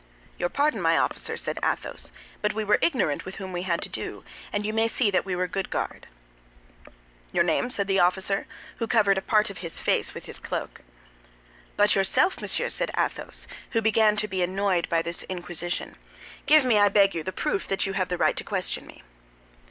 "Your 0.39 0.49
pardon, 0.49 0.81
my 0.81 0.97
officer," 0.97 1.37
said 1.37 1.59
Athos; 1.63 2.11
"but 2.41 2.53
we 2.55 2.63
were 2.63 2.79
ignorant 2.81 3.23
with 3.23 3.35
whom 3.35 3.53
we 3.53 3.61
had 3.61 3.83
to 3.83 3.87
do, 3.89 4.23
and 4.51 4.65
you 4.65 4.73
may 4.73 4.87
see 4.87 5.11
that 5.11 5.25
we 5.25 5.35
were 5.35 5.45
keeping 5.45 5.53
good 5.65 5.69
guard." 5.69 6.07
"Your 7.31 7.43
name?" 7.43 7.69
said 7.69 7.87
the 7.87 7.99
officer, 7.99 8.47
who 8.77 8.87
covered 8.87 9.19
a 9.19 9.21
part 9.21 9.51
of 9.51 9.59
his 9.59 9.79
face 9.79 10.15
with 10.15 10.25
his 10.25 10.39
cloak. 10.39 10.81
"But 11.77 11.93
yourself, 11.93 12.41
monsieur," 12.41 12.69
said 12.69 12.89
Athos, 12.97 13.45
who 13.73 13.81
began 13.83 14.15
to 14.15 14.27
be 14.27 14.41
annoyed 14.41 14.89
by 14.89 15.03
this 15.03 15.21
inquisition, 15.29 15.95
"give 16.47 16.65
me, 16.65 16.79
I 16.79 16.89
beg 16.89 17.13
you, 17.13 17.21
the 17.21 17.31
proof 17.31 17.67
that 17.67 17.85
you 17.85 17.93
have 17.93 18.09
the 18.09 18.17
right 18.17 18.37
to 18.37 18.43
question 18.43 18.87
me." 18.87 19.03